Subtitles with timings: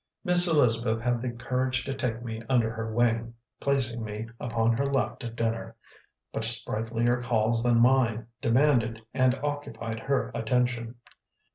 [0.23, 4.85] Miss Elizabeth had the courage to take me under her wing, placing me upon her
[4.87, 5.75] left at dinner;
[6.33, 10.95] but sprightlier calls than mine demanded and occupied her attention.